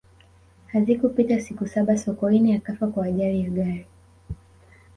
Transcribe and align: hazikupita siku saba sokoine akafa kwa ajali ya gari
hazikupita 0.71 1.39
siku 1.41 1.67
saba 1.67 1.97
sokoine 1.97 2.55
akafa 2.55 2.87
kwa 2.87 3.05
ajali 3.05 3.41
ya 3.41 3.49
gari 3.49 3.87